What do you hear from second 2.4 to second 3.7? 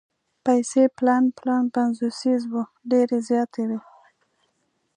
وو ډېرې زیاتې